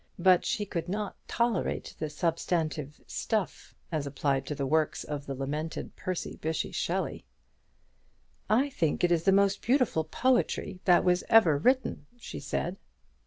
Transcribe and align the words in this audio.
But 0.17 0.45
she 0.45 0.65
could 0.65 0.89
not 0.89 1.15
tolerate 1.27 1.93
the 1.99 2.09
substantive 2.09 3.01
"stuff" 3.05 3.75
as 3.91 4.07
applied 4.07 4.47
to 4.47 4.55
the 4.55 4.65
works 4.65 5.03
of 5.03 5.27
the 5.27 5.35
lamented 5.35 5.95
Percy 5.95 6.37
Bysshe 6.37 6.73
Shelley. 6.73 7.23
"I 8.49 8.71
think 8.71 9.03
it 9.03 9.11
is 9.11 9.25
the 9.25 9.31
most 9.31 9.61
beautiful 9.61 10.03
poetry 10.03 10.79
that 10.85 11.03
was 11.03 11.23
ever 11.29 11.55
written," 11.55 12.07
she 12.17 12.39
said. 12.39 12.77